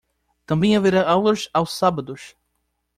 Também 0.47 0.75
haverá 0.75 1.07
aulas 1.07 1.47
aos 1.53 1.73
sábados. 1.77 2.35